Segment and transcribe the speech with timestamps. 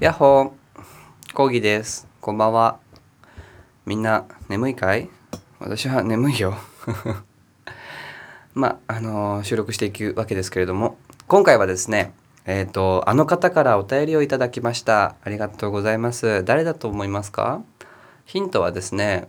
[0.00, 1.34] やっほー。
[1.34, 2.08] コーギーです。
[2.22, 2.78] こんばんは。
[3.84, 5.10] みんな眠いかい？
[5.58, 6.54] 私は眠いよ。
[8.54, 10.96] まあのー収録していくわけですけれども。
[11.28, 12.14] 今回はですね
[12.46, 15.16] えっ、とあの方からお便りをいただきました。
[15.22, 16.44] ありがとうございます。
[16.44, 17.60] 誰だと思いますか？
[18.24, 19.28] ヒントはですね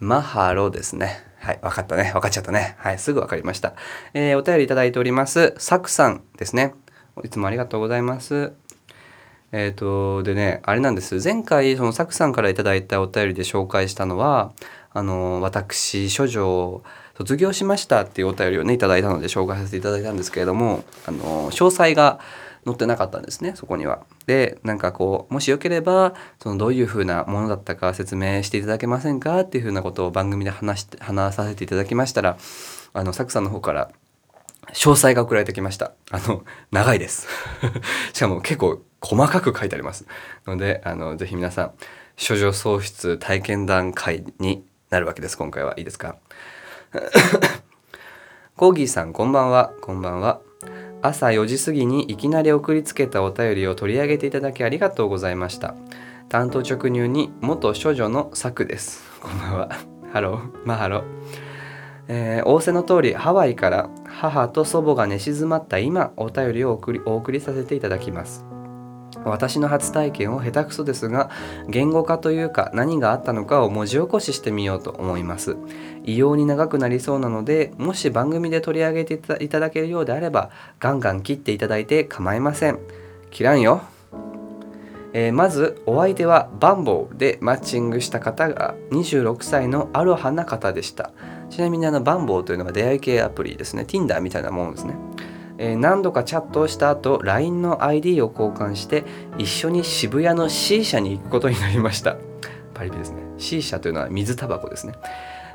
[0.00, 1.24] マハロですね。
[1.38, 2.10] はい分かったね。
[2.12, 2.74] 分かっちゃったね。
[2.76, 3.72] はいすぐ分かりました、
[4.12, 5.54] えーお便りいただいております。
[5.56, 6.74] サクさんですね。
[7.24, 8.52] いつもありがとうございます。
[9.56, 14.52] えっ、とでねあれなんです前回そのサクさんからいただいたお便りで紹介したのは
[14.92, 16.82] あの私処女
[17.16, 22.18] 卒業しましたっていうお便りをねいただいたので紹介させていただいたんですけれどもあの詳細が
[22.64, 24.04] 載ってなかったんですねそこには。
[24.26, 32.38] でなんかこうもしよければそのどういう風なものだったか説明していただけませんかっていう風なことを番組で話して話させていただきましたら
[32.92, 33.92] あのサクさんの方から
[34.72, 35.92] 詳細が送られてきました。
[36.10, 37.28] あの、長いです。
[38.12, 40.06] しかも結構細かく書いてあります。
[40.46, 41.72] ので、あの、ぜひ皆さん、
[42.16, 45.36] 処女喪失体験談会になるわけです。
[45.36, 46.16] 今回はいいですか？
[48.56, 49.72] コーギーさん、こんばんは。
[49.80, 50.40] こんばんは。
[51.02, 55.74] 朝4時過ぎにいきなり送りつけたお便りを取り上げていただきありがとうございました。
[56.28, 59.02] 担当直入に元処女のサクです。
[59.20, 59.68] こんばんは。
[60.12, 60.50] ハロー。
[60.66, 61.02] マハロー。
[62.08, 68.44] えー仰せの通りハワイから母と祖母が寝静まった今お便りを送りお送りさせていただきます
[69.30, 71.30] 私の初体験を下手くそですが
[71.68, 75.56] 言語化というか何があったのかを文字起こししてみようと思います。
[76.04, 82.78] 異様に長くなりそうなのでもし番組で取り上げていただけるようであればガンガン切っていただいて構いません。
[83.30, 83.82] 切らんよ。
[85.14, 91.12] えーまずお相手はバンボーでマッチングした方が26歳のアロハな方でした。
[91.50, 93.84] ちなみにあのバンボーというのは出会い系アプリですね。
[93.86, 94.94] Tinder みたいなものですね、
[95.58, 99.04] え何度かチャットをした後 LINE の ID を交換して
[99.38, 102.16] 一緒に渋谷の C 社に行くことになりました。
[102.74, 103.22] パリピですね。
[103.38, 104.94] C 社というのは水タバコですね。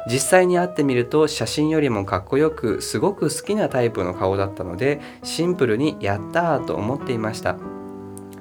[0.10, 7.58] 実際に会ってみると写真よりもかっこよくすごく好きなタイプの顔だったのでシンプルにやったーと思っていました。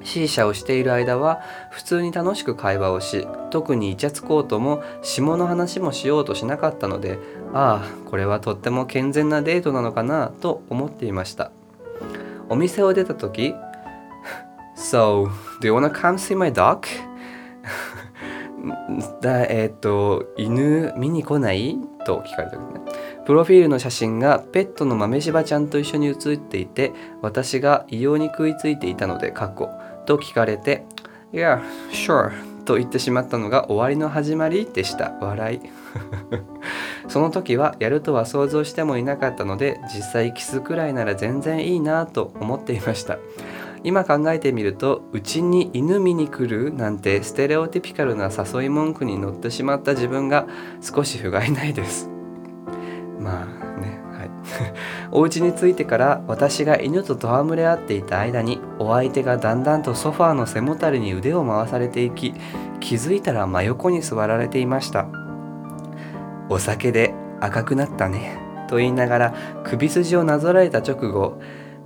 [0.03, 7.19] C 社をしている間は普通に楽しく会話をし特にイチャつこうとも下の話もしようとしなかったので
[7.53, 11.51] ああこれはとっても健全なデートなのかなと思っていました。
[12.47, 13.53] お店を出た時
[14.75, 15.27] So,
[15.61, 16.81] do you wanna come see my dog?
[19.21, 21.77] だえーっと犬見に来ない？
[22.05, 22.81] と聞かれた時ね。
[23.25, 29.69] プロフィールの写真がペットの豆柴ちゃんと一緒に写っていて私が異様に食いついていたので過去
[30.05, 30.85] と聞かれて
[31.31, 31.61] 「Yeah,
[31.91, 32.31] sure」
[32.65, 35.13] と言ってしまったのが終わりの始まりでした。
[35.21, 35.61] 笑い。
[37.07, 43.17] その時はやるとは想像してもいなかったので実際キスくらいなら全然いいなと思っていました。
[43.83, 50.47] 今考えてみるとうちに犬見に来るなんてステレオティピカルな誘い文句に乗ってしまった自分が
[50.81, 52.09] 少し不甲斐ないです。
[53.19, 53.45] まあ
[53.79, 54.29] ねはい。
[55.11, 62.33] お家に着いてから私が犬と戯れ合っていた間にお相手がだんだんとソファーの背もたれに腕を回されていき
[62.81, 65.28] 気づいたら真横に座られていました。
[66.49, 71.39] お酒で赤くなったねと言いながら首筋をなぞられた直後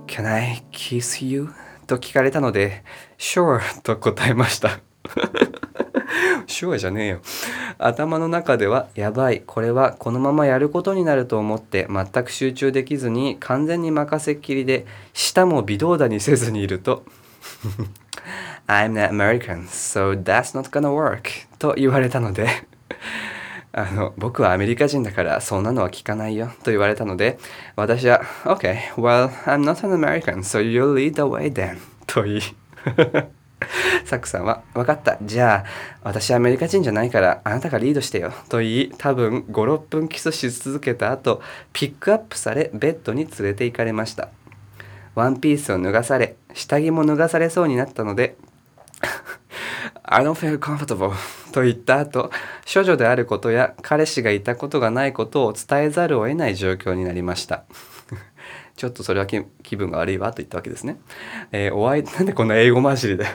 [0.06, 1.50] Can I kiss you?
[1.86, 2.82] と聞かれたので
[3.18, 4.80] Sure と答えました
[6.46, 7.20] Sure じゃねえよ
[7.78, 17.04] 頭の中ではやばいこれはこのままやることになると思って全く集中できずに完全に任せっきりで舌も微動だにせずにいると
[18.66, 22.48] I'm not American, so that's not gonna work と言われたので
[23.76, 27.38] あの僕はアメリカ人だからそんなのは聞かないよと言われたので
[27.74, 32.40] 私は OK, well, I'm not an American, so you lead the way then と言い
[34.04, 35.18] サックさんは「分かった。
[35.22, 41.42] じゃあ私はアメリカ人じゃないからあなたがリードしてよ」と言い多分56分キスし続けた後
[41.72, 44.28] ピックアップされベッドに連れて行かれました。
[45.16, 48.36] ワンピースを脱がされ下着も脱がされそうになったので
[50.06, 51.12] I don't feel comfortable
[51.52, 52.30] と言った後
[52.72, 57.64] 処女であることや彼氏がいたことがないことを伝えざるを得ない状況になりました
[58.76, 60.98] ちょっとそれは気分が悪いわと言ったわけですね。
[61.52, 63.34] えーお相手、 なんでこんな英語混じりだよ。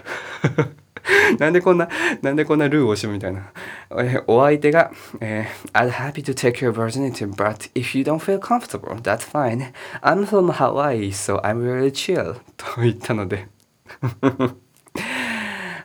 [1.39, 1.87] なんでこんな、
[2.21, 3.51] なんでこんなルーをしむみたいな。
[3.91, 9.71] えーお相手が、えー I'm happy to take your virginity, but if you don't feel comfortable, that's fine.
[10.01, 12.33] I'm from Hawaii, so I'm really chill.
[12.57, 13.47] と言ったので。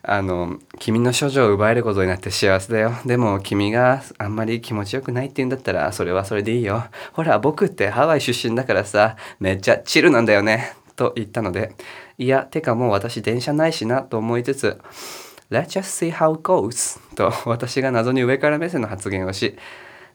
[0.07, 2.93] あの君の処女を奪えることになって幸せだよ。
[3.07, 6.85] でも君があんまり気持ちよくないって言うんだったらそれはそれでいいよ。
[7.13, 10.75] ほら僕ってハワイ出身だからさめっちゃチルなんだよね。
[10.97, 11.75] と言ったので、
[12.19, 14.81] いや、てかもう私電車ないしなと思いつつ、
[15.51, 19.57] Let's just see how it goes と私が謎に上から目線の発言をし、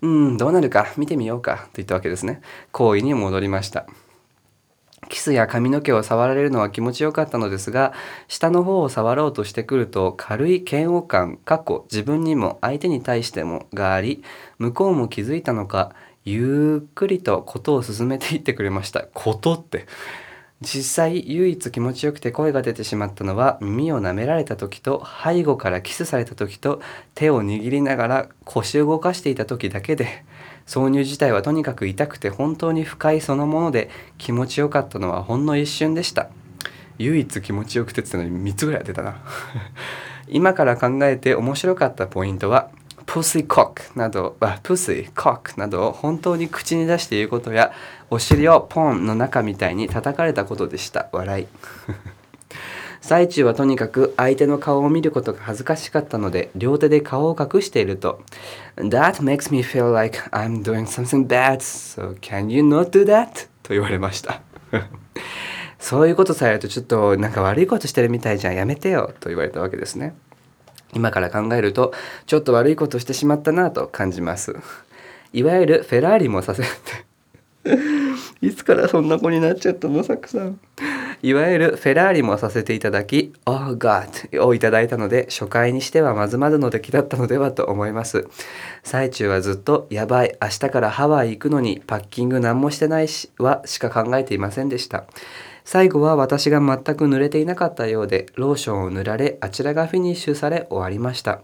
[0.02, 1.58] うん、どうなるか見てみようか。
[1.58, 2.42] と言ったわけですね。
[2.72, 3.86] 行為に戻りました。
[5.08, 7.94] キスや髪の毛を触られるのは気持ちよかったのですが、
[8.28, 14.24] 下の方を触ろうとしてくると軽い嫌悪感、過去自分にも相手に対してもがあり、
[14.58, 15.94] 向こうも気づいたのか、
[16.26, 19.06] ゆっくりとことを進めていってくれました。
[19.14, 19.86] ことって。
[20.62, 26.82] 実際唯一気持ちよくて声が出てしまったのは耳を舐められた時と背後からキスされた時と
[27.16, 30.26] 手を握りながら腰を動かしていた時だけで
[30.70, 33.90] 挿入自体はとにかく痛くて本当に不快そのもので
[34.20, 36.30] 気持ちよかったのはほんの一瞬でした
[37.00, 39.18] 唯一気持ちよくてってのに3つぐらい出たな
[40.30, 42.70] 今から考えて面白かったポイントは
[43.08, 47.72] プスイコックなど、プスイコックなどを本当に口に出して言うことや、
[48.12, 51.10] お尻をポンの中みたいに叩かれたことでした。
[51.12, 51.48] 笑い。
[53.02, 58.22] 最中はとにかく相手の顔を見ることが恥ずかしかったので、両手で顔を隠していると、
[58.76, 63.48] That makes me feel like I'm doing something bad, so can you not do that?
[63.64, 64.42] と言われました。
[65.80, 70.14] そういうことされるとちょっとなんか悪いことしてるみたいじゃんやめてよと言われたわけですね。
[70.94, 71.94] 今から考えると
[72.26, 74.56] ちょっと悪いことしてしまったなと感じます
[75.34, 76.68] いわゆるフェラーリもさせて
[78.42, 80.60] いつからそんな子になっちゃったのサクさん
[81.22, 88.28] いわゆるフェラーリもさせていただき「Oh God」をいただいたので初回にしてはまずまずの出来だったのではと思います。
[88.84, 95.06] 最中はずっと「やばい明日からハワイ行くのにパッキング何もしてないし」はしか考えていませんでした。
[95.66, 101.42] 最後は私が全く濡れていなかったようでローションを塗られあちらがフィニッシュされ終わりました。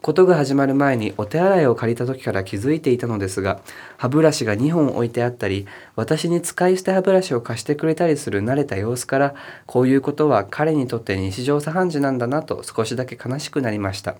[0.00, 3.60] ことが始まる前にお手洗いを借りた時から気づいていたのですが
[3.96, 5.66] 歯ブラシが2本置いてあったり
[5.96, 9.34] 私に使い捨て歯ブラシを貸してくれたりする慣れた様子から
[9.66, 14.16] こういうことは彼にとって日常茶飯事なんだなと少しだけ悲しくなりました。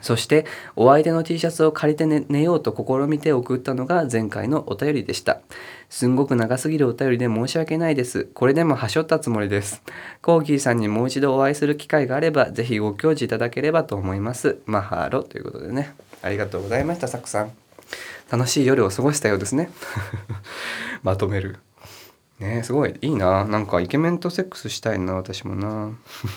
[0.00, 0.46] そして
[0.76, 5.40] お相手の T シャツを借りて寝ようと試みて送ったのが前回のお便りでした。
[5.90, 8.28] すんごく長すぎるお便りで申し訳ないです。
[8.34, 9.82] これでもはしょったつもりです。
[10.22, 14.58] コーギーさんにもう一度お会いする機会があれば、ぜひご教示いただければと思います。
[14.66, 15.94] マハロということでね。
[16.22, 17.52] ありがとうございました、サクさん。
[18.30, 19.70] 楽しい夜を過ごしたようですね。
[21.02, 21.58] まとめる。
[22.38, 22.94] ねすごい。
[23.00, 23.44] いいな。
[23.44, 25.90] なんかイケメンとセックスしたいな私もな。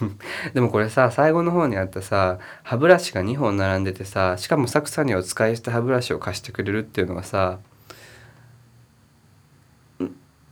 [0.53, 7.59] でもこれさ最後の方にあったさ歯ブラシが2本並んでてさしかもサクさんにお使いした歯ブラシを貸してくれるっていうのはさ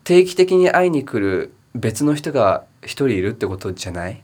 [0.04, 4.22] 定期的に会いに来る別の人が一人いるってことじゃない？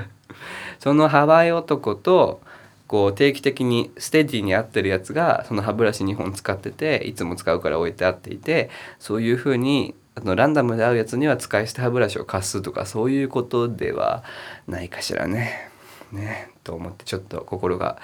[0.80, 2.40] そのハワイ男と
[2.86, 14.24] こう定期的にステディに合ってるやつがその歯ブラシ2本使ってていつも使うから置いてあっていてそういうふうにあのランダムで会うやつには使い捨て歯ブラシを貸すとかそういうことでは
[14.66, 15.70] ないかしらね。
[16.10, 17.98] ねと思ってちょっと心が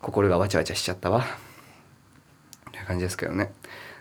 [0.00, 1.24] 心がわちゃわちゃしちゃったわ。
[2.70, 3.52] という感じですけどね。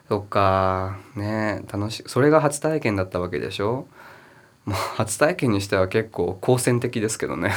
[0.08, 3.88] そっかね楽しいそれが初体験だったわけでしょ？
[4.66, 7.52] もう初体験にしては結構好戦的ですけどね。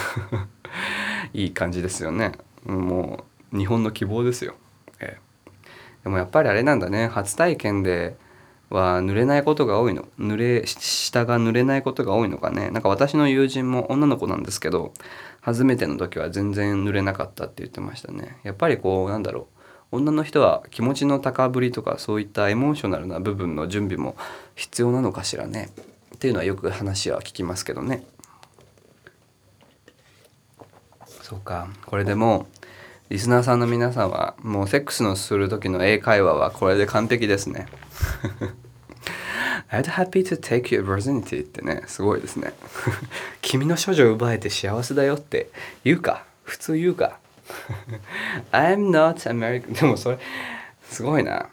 [1.34, 2.32] いい感じですよね。
[2.64, 4.54] もう日本の希望ですよ、
[5.00, 5.50] ええ、
[6.04, 7.08] でもやっぱりあれなんだね。
[7.08, 8.16] 初体験で
[8.70, 10.06] は濡れないことが多いの？
[10.18, 12.70] 濡れ下が濡れないことが多いのかね？
[12.70, 14.92] なんか私の友人も女の子なんですけど
[15.40, 18.38] 初めての時は全然濡れなかったって言ってましたね。
[18.42, 19.46] やっぱりこうなんだろう。
[19.90, 24.16] 女の人は気持ちの高ぶりとかそういったエモーショナルな部分の準備も
[24.54, 25.70] 必要なのかしらね？
[26.14, 28.04] っていうのはよく話は聞きますけどね。
[31.22, 31.68] そうか。
[31.86, 32.48] これでも
[33.08, 37.66] リスナーさんの皆さんはもうセックスのする時の英会話はこれで完璧ですね。
[39.70, 42.52] I'd happy to take your virginity ってねすごいですね。
[43.42, 45.50] 君の処女を奪えて幸せだよって
[45.84, 47.18] 言うか普通言うか。
[48.52, 50.18] I'm not American でもそれ
[50.84, 51.48] すごいな。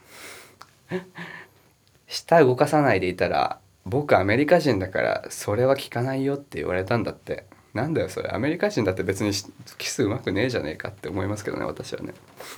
[2.07, 7.45] 舌動かさないでいたら僕アメリカ人だからそれは聞かないよって言われたんだって。
[7.74, 8.29] なんだよそれ。
[8.29, 9.31] アメリカ人だって別に
[9.77, 12.13] キスうまくねえじゃねえかって思いますけどね私はね。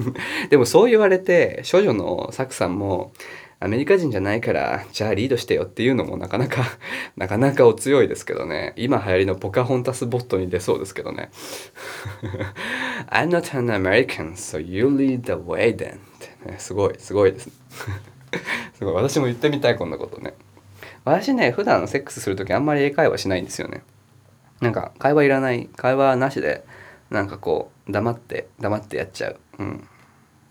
[0.52, 3.12] でもそう言われて処女のサクさんも
[3.60, 6.64] アメリカ人じゃないからじゃあリードしてよっていうのもなかなか
[7.18, 8.74] なかなかお強いですけどね。
[8.76, 11.32] 今流行りのポカホンタスボットに出そうですけどね。
[13.10, 15.96] I'm not an American so you lead the way then.
[15.96, 16.60] ってね。
[16.60, 17.54] すごいすごいですね。
[18.78, 18.94] すごい。
[18.94, 20.36] 私も言ってみたいこんなことね。
[21.04, 23.82] 私ね普段セックスする時あんまり英会話しないんですよね。
[24.62, 26.64] なんか会話いらない会話なしで
[27.10, 29.40] なんかこう黙って黙ってやっちゃう。
[29.60, 29.88] うん。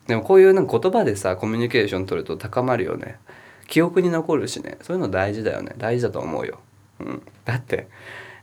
[0.07, 3.19] でもこういうなんか言葉でさコミュニケーション取ると高まるよね。
[3.67, 4.79] 記憶に残るしね。
[4.83, 5.75] そういうの大事だよね。
[5.77, 6.61] 大事だと思うよ、
[7.01, 7.89] うん、だって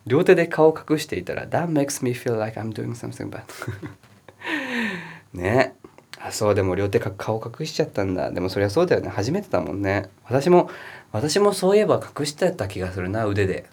[0.05, 3.43] 両手で顔を隠していたら That makes me feel like I'm doing something bad.
[5.33, 5.75] ね。
[6.19, 8.31] あそうでも両手か顔隠しちゃったんだ。
[8.31, 9.09] でもそりゃそうだよね。
[9.09, 10.09] 初めてだもんね。
[10.25, 10.69] 私も
[11.11, 13.65] 私もそういえば隠してた気がするな腕で。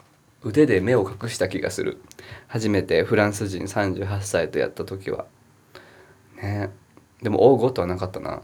[0.42, 2.00] 腕で目を隠した気がする。
[2.49, 5.26] 初めてフランス人38歳とやった時は。
[6.40, 6.70] ね。
[7.23, 8.43] でも大ごとはなかったな。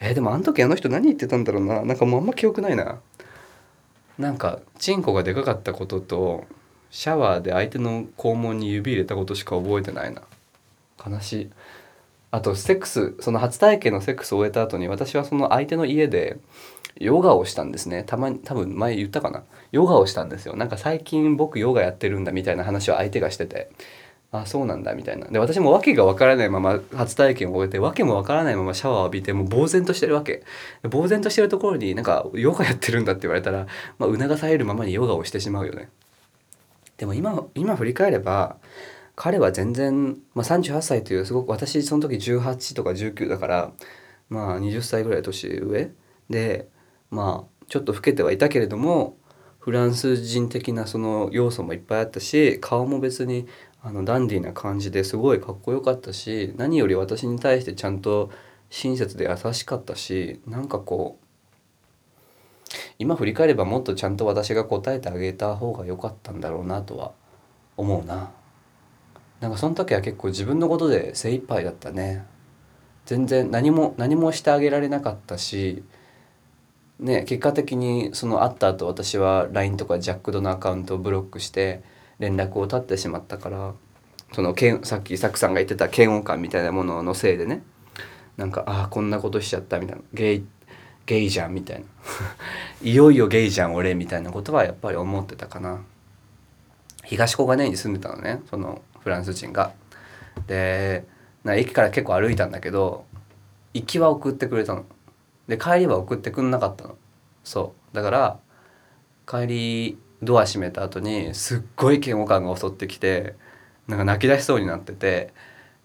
[0.00, 1.82] えー、でもあの時あの人何言ってたんだろうな。
[1.84, 2.98] なんかもうあんま記憶ないな。
[4.18, 6.44] なんかチンコがでかかったことと
[6.90, 10.22] シャワーで相手の肛門に指入れたことしか覚えてないな。
[11.06, 11.50] 悲しい。
[12.30, 16.38] あとセックスその初体験のセックスを終えた後に私はその相手の家で
[16.98, 18.04] ヨガをしたんですね。
[18.04, 19.44] たまに多分前言ったかな。
[19.70, 20.56] ヨガをしたんですよ。
[20.56, 23.70] なんか最近僕ヨガやってるんだみたいな話を相手がしてて。
[24.32, 25.28] あそうなんだみたいな。
[25.28, 30.42] で私も訳が分からないまま初体験を終えて訳も分からないままシャワーを浴びてもう呆然としてるわけ。
[30.90, 33.66] 呆然としてるところになんかヨガやってるんだって言われたら、
[33.98, 35.88] まあ、促されるままにヨガをしてしまうよね。
[36.96, 38.56] でも今今振り返れば
[39.14, 43.72] 彼は全然、まあ、38歳というすごく私その時18とか19だから
[44.28, 45.90] まあ20歳ぐらい年上。
[46.28, 46.68] で
[47.10, 49.16] まあちょっと老けてはいたけれども
[49.66, 53.48] フランス人的なその要素もいっぱいあったし顔も別に
[53.86, 58.30] あのダンディーな感じですごいかっこよかったし何より私に対してちゃんと
[58.68, 61.24] 親切で優しかったしなんかこう
[62.98, 67.12] 今振り返ればもっとちゃんと私が答えてあげた方が良かったんだろうなとは
[67.76, 68.32] 思うな。
[69.38, 72.26] なんかその時は結構自分のことで精一杯だったね。
[73.04, 75.84] 全然何も何もしてあげられなかったし
[76.98, 81.84] ね結果的にその会った後私は LINE とかジャックドのアカウントをブロックして
[82.18, 83.74] 連絡を絶ってしまったから
[84.32, 87.62] そのさっきサクさんが言ってた嫌悪感みたいなもののせいでね
[88.36, 90.44] なんかああこんなことしちゃったみたいなゲイ
[91.06, 91.84] ゲイじゃんみたいな
[92.82, 95.80] いよいよゲイじゃん俺みたいなことはやっぱり思ってたかな。
[97.04, 99.72] 東小金井に住んでたのねそのフランス人が。
[100.48, 101.04] で
[101.44, 103.06] な駅から結構歩いたんだけど
[103.72, 104.84] 行きは送ってくれたの。
[105.46, 106.96] で帰りは送ってくんなかったの。
[107.44, 107.96] そう。
[107.96, 108.38] だから
[109.26, 113.34] 帰りドア閉めた後にすっごい嫌悪感が襲ってきて
[113.88, 115.32] なんか泣き出しそうになってて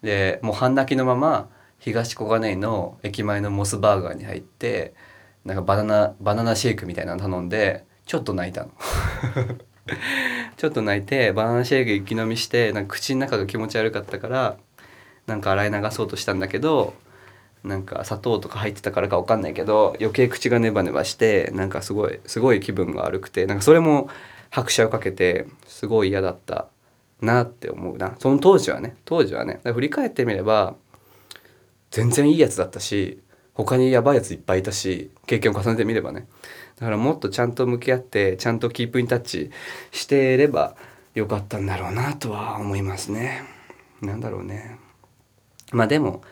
[0.01, 4.93] でもう半泣きのまま東小金井の駅前のモスバーガーに入って
[5.45, 8.71] なんかバナナバナナシェイクみたいなの頼んでちょっと泣いたの。
[10.57, 14.57] ちょっと泣いてバナナシェイク一気飲みしてなんか口の中が気持ち悪かったから
[15.25, 16.93] なんか洗い流そうとしたんだけど
[17.63, 24.09] なんか砂糖とか入ってたからか分かんないけど余計口がネバネバしてなんかすごいすごい気分が悪くてなんかそれも
[24.49, 26.67] 拍車をかけてすごい嫌だった
[27.21, 28.15] なって思うな。
[28.19, 30.75] その当時はね当時はね振り返ってみれば
[31.91, 33.19] 全然いいやつだったし
[33.53, 36.27] 他にやばいやついっぱいいたし経験を重ねてみればね。
[36.77, 39.51] だからもっとちゃんと向き合ってちゃんとキープインタッチ
[39.91, 40.75] してれば
[41.13, 43.43] よかったんだろうなとは思いますね。
[44.01, 44.79] なんだろうね。
[45.71, 46.23] まあでも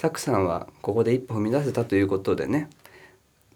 [0.00, 2.70] サクさんはここで一歩踏み出せたということでね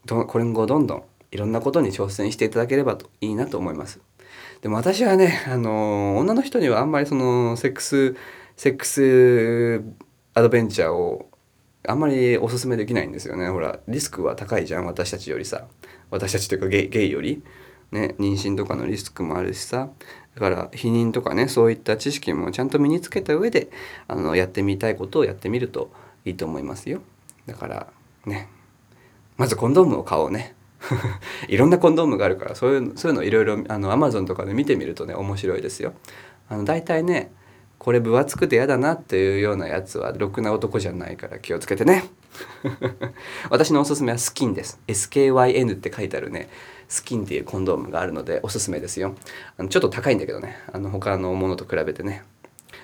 [0.06, 3.98] これ後どんどんいろんなことに挑戦していただければといいなと思います。
[4.60, 8.14] でも私はね、あの女の人にはあんまりそのセックス
[8.58, 9.82] セックス
[10.34, 11.30] アドベンチャーを
[11.88, 13.48] あんまりおすすめできないんですよね。
[13.48, 15.64] ほらリスクは高いじゃん私たちよりさ。
[16.10, 17.42] 私たちというかゲイゲイより。
[17.90, 19.88] ね妊娠とかのリスクもあるしさ。
[20.34, 23.70] だから避妊とかねそういった知識もちゃんと身につけた上で
[24.08, 25.90] あのやってみたいことをやってみると
[26.24, 27.00] いいと思いますよ。
[27.46, 27.86] だから
[28.26, 28.48] ね。
[29.36, 30.54] まずコンドームを買おうね。
[31.48, 35.94] いろんなコンドームがあるからそういうそういうのいろいろあのアマゾンとかで見てみるとね面白いですよ。
[36.48, 37.32] あの大体ね
[37.78, 42.04] これ分厚くて嫌だなっていうようなやつはろくな男じゃないから気をつけてね。
[43.50, 44.80] 私のおすすめはスキンです。
[44.86, 46.48] SKYN って書いてあるね
[46.88, 49.14] スキンっていうコンドームがあるのでおすすめですよ。
[49.56, 50.56] あのちょっと高いんだけどね。
[50.72, 52.24] あの他のものと比べてね。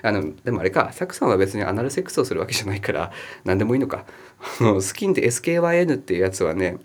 [0.03, 3.11] あのでもあれかサクさんは別にアナルセックスをするわけじゃないから
[3.43, 4.05] 何でもいいのか。
[4.81, 6.77] スキンって SKYN っていうやつはね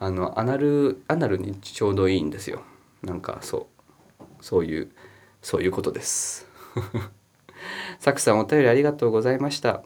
[0.00, 2.62] あのアナルアナルにちょうどいいんですよ。
[3.02, 3.68] なんかそ
[4.20, 4.24] う。
[4.40, 4.90] そういう
[5.40, 6.46] そういうことです。
[7.98, 9.82] サクさんお便りありがとうございました。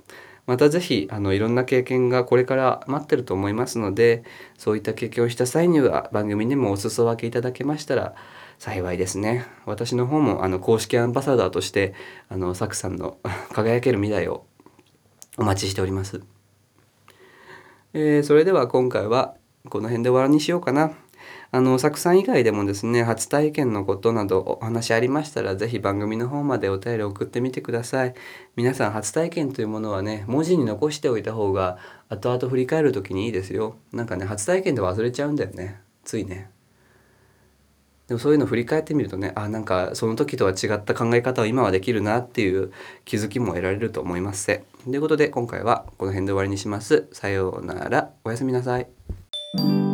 [0.48, 4.24] また是非あのいろんな経験がこれから待ってると思いますので
[4.56, 8.14] そういった経験をした際には番組にもお裾分けいただけましたら
[8.58, 9.46] 幸いですね。
[9.66, 11.92] 私の方もあの公式アンバサダーとして
[12.30, 13.18] あのサクさんの
[13.52, 14.46] 輝ける未来を
[15.36, 16.22] お待ちしております、
[17.92, 19.34] えー、それでは今回は
[19.68, 20.92] この辺で終わりにしようかな。
[21.50, 28.14] あのサクさん以外でもですね初体験のことなどお話ありましたら是非番組の方までお便り送ってみてください。
[28.56, 33.76] 皆さん初体験というものはね文字に残しておいた方が後々振り返る時にいいですよ。
[33.92, 35.80] なんかね初体験で忘れちゃうんだよね。
[36.04, 36.50] ついね。
[38.08, 42.72] でもそういうの振り返ってみるとねあなんかその時とは違った考え方を今はできるなっていう
[43.04, 44.44] 気づきも得られると思います。
[44.44, 47.06] せということで今回はこの辺で終わりにします。
[47.12, 48.10] さようなら。
[48.24, 49.87] おやすみなさい。